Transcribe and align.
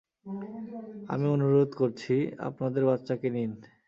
আমি 1.09 1.25
অনুরোধ 1.35 1.69
করছি, 1.73 2.13
আপনাদের 2.47 2.83
বাচ্চাকে 2.89 3.27
নিন। 3.35 3.51